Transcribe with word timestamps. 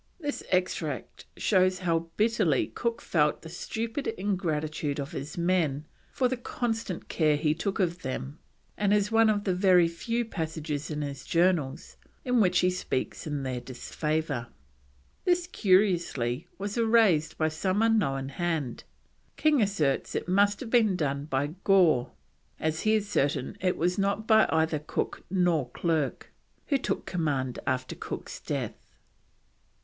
This 0.19 0.41
extract 0.49 1.25
shows 1.37 1.77
how 1.77 2.09
bitterly 2.17 2.65
Cook 2.73 3.03
felt 3.03 3.43
the 3.43 3.49
stupid 3.49 4.07
ingratitude 4.17 4.99
of 4.99 5.11
his 5.11 5.37
men 5.37 5.85
for 6.11 6.27
the 6.27 6.37
constant 6.37 7.07
care 7.07 7.35
he 7.35 7.53
took 7.53 7.79
of 7.79 8.01
them, 8.01 8.39
and 8.75 8.95
is 8.95 9.11
one 9.11 9.29
of 9.29 9.43
the 9.43 9.53
very 9.53 9.87
few 9.87 10.25
passages 10.25 10.89
in 10.89 11.03
his 11.03 11.23
Journals 11.23 11.97
in 12.25 12.41
which 12.41 12.61
he 12.61 12.71
speaks 12.71 13.27
in 13.27 13.43
their 13.43 13.61
disfavour. 13.61 14.47
This, 15.23 15.45
curiously, 15.45 16.47
was 16.57 16.77
erased 16.79 17.37
by 17.37 17.49
some 17.49 17.83
unknown 17.83 18.29
hand; 18.29 18.83
King 19.37 19.61
asserts 19.61 20.15
it 20.15 20.27
must 20.27 20.61
have 20.61 20.71
been 20.71 20.95
done 20.95 21.25
by 21.25 21.53
Gore, 21.63 22.09
as 22.59 22.81
he 22.81 22.95
is 22.95 23.07
certain 23.07 23.55
it 23.61 23.77
was 23.77 23.99
not 23.99 24.25
by 24.25 24.47
either 24.51 24.79
Cook 24.79 25.23
or 25.45 25.69
Clerke, 25.69 26.31
who 26.65 26.79
took 26.79 27.05
command 27.05 27.59
after 27.67 27.95
Cook's 27.95 28.39
death. 28.39 28.87